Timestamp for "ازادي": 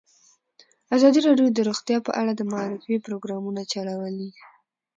0.95-1.19